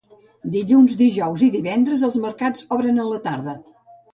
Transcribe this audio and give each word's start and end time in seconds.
Dilluns, 0.55 0.95
dijous 1.01 1.43
i 1.47 1.51
divendres 1.57 2.07
els 2.09 2.19
mercats 2.27 2.67
obren 2.79 2.99
a 3.05 3.09
la 3.13 3.21
tarda. 3.29 3.59